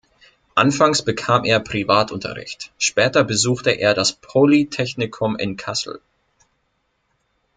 [0.55, 6.01] Anfangs bekam er Privatunterricht, später besuchte er das Polytechnikum in Kassel.